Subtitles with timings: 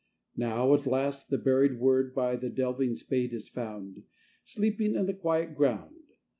[0.35, 4.01] Now at last the buried word By the delving spade is found,
[4.43, 5.95] Sleeping in the quiet ground.